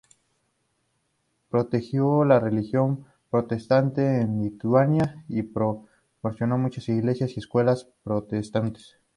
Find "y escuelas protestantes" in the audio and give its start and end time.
7.35-8.95